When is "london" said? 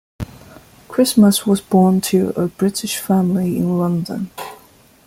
3.77-4.31